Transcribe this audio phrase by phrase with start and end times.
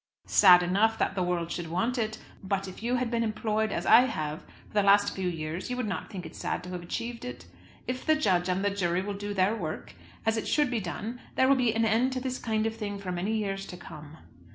[0.25, 2.17] "Sad enough, that the world should want it.
[2.41, 5.77] But if you had been employed as I have for the last few years, you
[5.77, 7.45] would not think it sad to have achieved it.
[7.85, 9.93] If the judge and the jury will do their work
[10.25, 12.97] as it should be done there will be an end to this kind of thing
[12.97, 14.17] for many years to come.